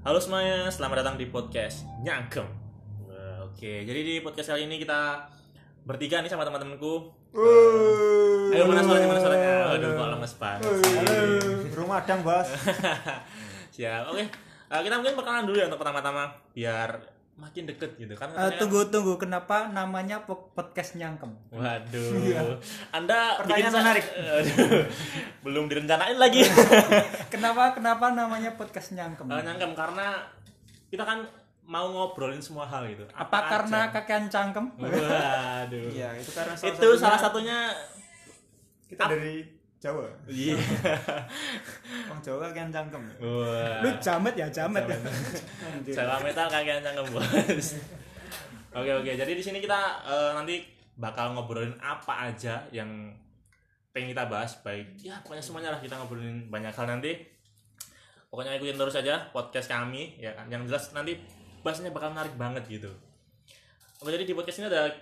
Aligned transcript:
Halo 0.00 0.16
semuanya, 0.16 0.64
selamat 0.72 1.04
datang 1.04 1.20
di 1.20 1.28
podcast 1.28 1.84
Nyangkem. 2.00 2.48
Wah, 3.04 3.44
Oke, 3.44 3.84
jadi 3.84 4.00
di 4.00 4.14
podcast 4.24 4.48
kali 4.48 4.64
ini 4.64 4.80
kita 4.80 5.28
bertiga 5.84 6.24
nih 6.24 6.32
sama 6.32 6.48
teman-temanku. 6.48 7.12
Ayo 8.48 8.64
mana 8.64 8.80
suaranya, 8.80 9.08
mana 9.12 9.20
suaranya? 9.20 9.76
Aduh, 9.76 9.92
kok 9.92 10.08
lemes 10.16 10.34
banget. 10.40 10.72
Rumah 11.76 12.00
dang, 12.08 12.24
Bos. 12.24 12.48
Siap. 13.76 14.08
Oke, 14.08 14.24
eh, 14.72 14.80
kita 14.80 14.94
mungkin 14.96 15.20
perkenalan 15.20 15.44
dulu 15.44 15.60
ya 15.60 15.68
untuk 15.68 15.76
pertama-tama 15.84 16.32
biar 16.56 16.96
makin 17.40 17.64
deket 17.64 17.96
gitu 17.96 18.12
kan. 18.12 18.28
Eh, 18.28 18.36
katanya 18.36 18.46
kan- 18.46 18.60
tunggu 18.60 18.80
tunggu 18.86 19.14
kenapa 19.16 19.72
namanya 19.72 20.20
po- 20.22 20.52
podcast 20.52 20.94
nyangkem? 20.94 21.32
Waduh. 21.48 22.60
Anda 22.92 23.40
Pertanyaan 23.40 23.56
bikin 23.64 23.72
menarik. 23.72 24.04
Belum 25.44 25.64
direncanain 25.66 26.20
lagi. 26.20 26.44
Kenapa 27.34 27.72
kenapa 27.72 28.12
namanya 28.12 28.52
podcast 28.54 28.92
nyangkem? 28.92 29.24
Eh, 29.26 29.40
nyangkem 29.40 29.72
karena 29.72 30.20
kita 30.86 31.02
kan 31.02 31.24
mau 31.64 31.86
ngobrolin 31.88 32.42
semua 32.42 32.66
hal 32.66 32.84
gitu. 32.86 33.06
Apa 33.10 33.38
aja. 33.38 33.48
karena 33.56 33.80
kakean 33.88 34.24
cangkem? 34.28 34.66
Waduh. 34.76 35.88
Iya, 35.90 36.18
itu 36.18 36.30
karena 36.30 36.52
salah 36.52 36.68
itu 36.68 36.82
satunya 36.82 37.00
salah 37.00 37.18
satunya 37.18 37.58
kita 38.86 39.06
dari 39.06 39.59
Jawa. 39.80 40.04
iya. 40.28 40.60
Orang 42.04 42.20
Jawa 42.20 42.52
kan 42.52 42.68
cangkem. 42.68 43.00
wah. 43.16 43.80
Lu 43.80 43.88
jamet 43.96 44.34
ya, 44.36 44.46
jamet. 44.52 44.84
Ya. 44.84 44.96
Jawa 46.04 46.20
metal 46.20 46.52
kagak 46.52 46.84
cangkem 46.84 47.06
bos. 47.16 47.80
Oke 48.76 48.90
oke. 48.92 49.10
Jadi 49.16 49.32
di 49.32 49.42
sini 49.42 49.58
kita 49.58 50.04
eh, 50.04 50.30
nanti 50.36 50.60
bakal 51.00 51.32
ngobrolin 51.32 51.74
apa 51.80 52.28
aja 52.28 52.60
yang 52.70 53.16
pengen 53.96 54.12
kita 54.12 54.28
bahas. 54.28 54.60
Baik 54.60 55.00
ya 55.00 55.16
pokoknya 55.24 55.40
semuanya 55.40 55.70
lah 55.72 55.80
kita 55.80 55.96
ngobrolin 55.96 56.52
banyak 56.52 56.76
hal 56.76 56.84
nanti. 56.84 57.16
Pokoknya 58.28 58.60
ikutin 58.60 58.76
terus 58.76 58.94
aja 58.94 59.32
podcast 59.32 59.66
kami 59.66 60.20
ya 60.20 60.36
kan? 60.36 60.46
Yang 60.52 60.70
jelas 60.70 60.84
nanti 60.92 61.16
bahasnya 61.64 61.88
bakal 61.88 62.12
menarik 62.12 62.36
banget 62.36 62.68
gitu. 62.68 62.92
Oke 64.04 64.12
jadi 64.12 64.28
di 64.28 64.36
podcast 64.36 64.60
ini 64.60 64.68
ada 64.68 64.92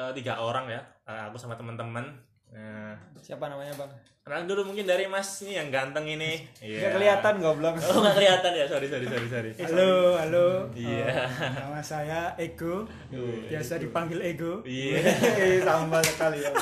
eh, 0.00 0.12
tiga 0.16 0.40
orang 0.40 0.72
ya. 0.72 0.80
Eh, 1.04 1.22
aku 1.28 1.36
sama 1.36 1.54
teman-teman. 1.54 2.32
Nah, 2.52 2.81
Siapa 3.22 3.46
namanya, 3.46 3.72
Bang? 3.74 3.92
kenalan 4.22 4.46
dulu 4.46 4.70
mungkin 4.70 4.86
dari 4.86 5.10
mas 5.10 5.42
ini 5.42 5.58
yang 5.58 5.66
ganteng 5.66 6.06
ini 6.06 6.46
Iya. 6.62 6.78
Enggak 6.78 6.92
kelihatan 6.94 7.34
goblok. 7.42 7.74
Oh 7.82 7.98
nggak 7.98 8.14
kelihatan 8.14 8.52
ya, 8.54 8.64
sorry 8.66 8.86
sorry 8.86 9.02
sorry 9.04 9.26
sorry. 9.26 9.50
Halo, 9.58 10.14
halo. 10.14 10.46
Iya. 10.72 11.26
Oh, 11.26 11.50
nama 11.58 11.80
saya 11.82 12.30
Ego. 12.36 12.86
Biasa 13.10 13.82
dipanggil 13.82 14.22
Ego. 14.22 14.62
Iya. 14.62 15.02
Sama 15.66 15.98
sekali 16.00 16.38
ya. 16.38 16.54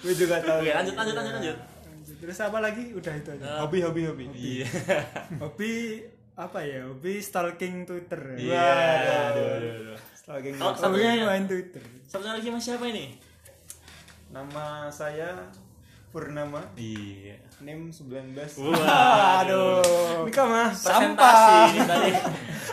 Gue 0.00 0.14
juga 0.16 0.42
tahu. 0.42 0.58
Oke 0.58 0.70
lanjut 0.72 0.94
lanjut 0.94 1.14
lanjut 1.14 1.34
lanjut. 1.38 1.56
Terus 2.18 2.38
apa 2.42 2.58
lagi? 2.58 2.84
Udah 2.90 3.14
itu 3.14 3.30
aja. 3.30 3.44
Eh, 3.44 3.58
Hobi, 3.62 3.78
hobi, 3.80 4.02
hobi. 4.04 4.24
Iya. 4.34 4.66
Hobi 5.46 5.72
apa 6.34 6.58
ya? 6.60 6.90
Hobi 6.90 7.22
stalking 7.22 7.86
Twitter. 7.86 8.34
Iya. 8.34 8.66
Aduh, 9.30 9.46
aduh, 9.54 9.72
aduh. 9.78 9.98
Stalking 10.12 10.58
Oh, 10.58 10.74
satunya 10.74 11.14
ya? 11.16 11.24
main 11.24 11.46
Twitter. 11.46 11.78
Satunya 12.02 12.34
lagi 12.34 12.50
mas 12.50 12.66
siapa 12.66 12.82
ini? 12.84 13.14
Nama 14.28 14.90
saya 14.90 15.38
Purnama, 16.10 16.58
Iya. 16.74 17.38
NIM 17.62 17.94
19. 17.94 18.34
Wah, 18.66 19.46
Aduh. 19.46 20.26
Ini 20.26 20.42
mah 20.42 20.74
Presentasi 20.74 21.54
ini 21.70 21.80
tadi. 21.86 22.10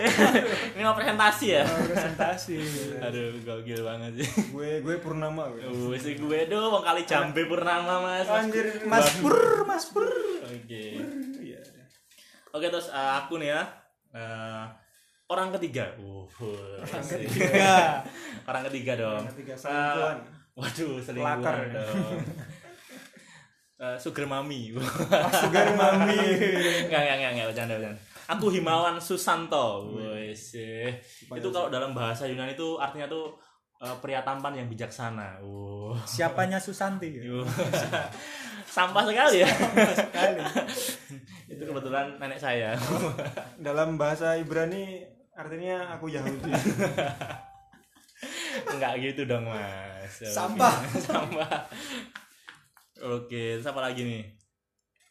ini 0.73 0.81
mau 0.81 0.97
presentasi 0.97 1.45
ya? 1.53 1.61
Presentasi. 1.61 2.57
Aduh, 2.97 3.37
gokil 3.41 3.85
banget 3.85 4.11
sih. 4.17 4.29
gue 4.49 4.81
gue 4.81 4.95
Purnama. 4.97 5.53
gue. 5.53 5.69
Uh, 5.69 5.93
si 5.95 6.17
gue 6.17 6.39
dong, 6.49 6.81
kali 6.81 7.05
jambe 7.05 7.45
purnama 7.45 8.01
mas. 8.01 8.25
Anjir, 8.25 8.81
Mas 8.83 9.21
Pur, 9.21 9.37
Mas 9.63 9.85
Pur. 9.87 10.09
Oke. 10.41 10.97
Iya. 11.37 11.61
Oke 12.49 12.65
terus 12.67 12.89
eh, 12.89 13.11
aku 13.15 13.37
nih 13.37 13.53
ya. 13.53 13.61
Eh, 14.17 14.65
orang 15.29 15.53
ketiga. 15.53 15.93
Uh, 16.01 16.25
orang 16.81 17.05
Ketiga. 17.05 18.01
Orang 18.49 18.63
ketiga 18.65 18.91
dong. 18.97 19.21
Orang 19.21 19.29
ketiga, 19.29 19.53
selingkuhan. 19.53 20.17
waduh, 20.57 20.95
selingkuhan 20.97 21.65
dong. 21.69 22.17
Eh, 23.77 23.97
sugar 24.01 24.25
mami. 24.25 24.73
Sugar 25.37 25.67
mami. 25.77 26.17
Enggak, 26.89 27.01
enggak, 27.05 27.15
enggak, 27.21 27.31
enggak, 27.37 27.47
bercanda, 27.53 27.73
bercanda. 27.77 28.01
Aku 28.27 28.49
Himawan 28.49 28.97
Susanto. 28.97 29.93
Wes. 29.93 30.57
eh. 30.57 30.97
Itu 31.29 31.53
kalau 31.53 31.69
dalam 31.69 31.93
bahasa 31.93 32.25
Yunani 32.25 32.57
itu 32.57 32.81
artinya 32.81 33.05
tuh 33.05 33.37
eh, 33.77 33.95
pria 34.01 34.25
tampan 34.25 34.57
yang 34.57 34.65
bijaksana. 34.65 35.37
Uh. 35.45 35.93
Siapanya 36.09 36.57
Susanti? 36.57 37.13
ya? 37.21 37.37
Sampah 38.65 39.05
sekali 39.05 39.45
ya. 39.45 39.49
Sekali. 40.01 40.41
itu 41.47 41.61
kebetulan 41.61 42.17
nenek 42.17 42.41
saya. 42.41 42.73
Dalam 43.65 43.95
bahasa 43.95 44.35
Ibrani 44.35 45.05
artinya 45.37 45.93
aku 45.93 46.09
Yahudi. 46.09 46.51
Enggak 48.73 48.93
gitu 49.05 49.29
dong, 49.29 49.45
Mas. 49.45 50.25
Sampah. 50.25 50.73
Sampah. 50.97 51.69
Oke, 53.03 53.61
terus 53.61 53.69
apa 53.69 53.81
lagi 53.85 54.01
nih? 54.01 54.23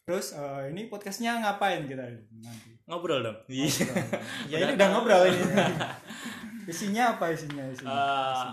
Terus 0.06 0.34
eh, 0.34 0.70
ini 0.70 0.86
podcastnya 0.86 1.38
ngapain 1.42 1.86
kita 1.86 2.02
nanti? 2.02 2.78
Ngobrol 2.86 3.22
dong. 3.26 3.38
Iya. 3.50 3.86
ya 4.50 4.56
ini 4.62 4.72
udah 4.74 4.88
ngobrol 4.90 5.22
ini. 5.26 5.42
Isinya 6.70 7.14
apa 7.14 7.30
isinya? 7.30 7.62
isinya? 7.70 7.94
Eh, 7.94 8.46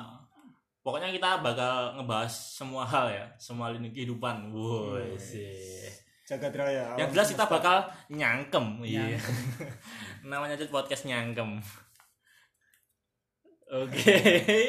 pokoknya 0.86 1.10
kita 1.10 1.42
bakal 1.42 1.98
ngebahas 1.98 2.30
semua 2.30 2.86
hal 2.86 3.10
ya, 3.10 3.26
semua 3.42 3.74
lini 3.74 3.90
kehidupan. 3.90 4.54
Woi, 4.54 5.18
sih. 5.18 5.90
Jagat 6.30 6.54
raya. 6.54 6.94
Yang 6.94 7.10
jelas 7.18 7.28
kita 7.34 7.46
bakal 7.50 7.90
nyangkem. 8.14 8.86
Iya. 8.86 9.18
Namanya 10.30 10.54
aja 10.54 10.70
podcast 10.70 11.10
nyangkem. 11.10 11.58
Oke. 13.74 14.16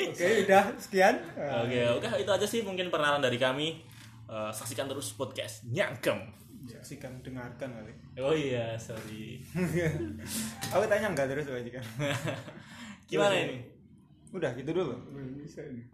Oke, 0.09 0.29
udah 0.49 0.65
sekian. 0.81 1.21
Oke, 1.37 1.81
oke 2.01 2.09
itu 2.17 2.31
aja 2.33 2.47
sih 2.49 2.65
mungkin 2.65 2.89
perkenalan 2.89 3.21
dari 3.21 3.37
kami. 3.37 3.94
Eh, 4.25 4.53
saksikan 4.57 4.89
terus 4.89 5.13
podcast 5.13 5.69
nyangkem. 5.69 6.17
Saksikan 6.65 7.21
dengarkan 7.21 7.77
kali. 7.77 7.93
Oh 8.17 8.33
iya, 8.33 8.73
sorry. 8.81 9.45
Aku 10.73 10.89
tanya 10.89 11.13
enggak 11.13 11.29
terus 11.29 11.45
aja 11.45 11.71
kan. 11.77 11.85
Gimana 13.11 13.37
ini? 13.37 13.61
Udah 14.33 14.57
gitu 14.57 14.73
dulu. 14.73 14.97
bisa 15.37 15.61
ini. 15.69 15.85